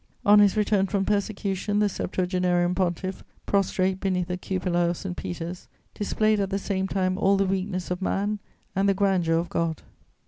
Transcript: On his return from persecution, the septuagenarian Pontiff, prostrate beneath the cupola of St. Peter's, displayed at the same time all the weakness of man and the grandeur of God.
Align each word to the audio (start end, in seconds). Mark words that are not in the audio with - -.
On 0.25 0.39
his 0.39 0.57
return 0.57 0.87
from 0.87 1.05
persecution, 1.05 1.77
the 1.77 1.87
septuagenarian 1.87 2.73
Pontiff, 2.73 3.23
prostrate 3.45 3.99
beneath 3.99 4.29
the 4.29 4.35
cupola 4.35 4.89
of 4.89 4.97
St. 4.97 5.15
Peter's, 5.15 5.67
displayed 5.93 6.39
at 6.39 6.49
the 6.49 6.57
same 6.57 6.87
time 6.87 7.19
all 7.19 7.37
the 7.37 7.45
weakness 7.45 7.91
of 7.91 8.01
man 8.01 8.39
and 8.75 8.89
the 8.89 8.95
grandeur 8.95 9.37
of 9.37 9.49
God. 9.49 9.83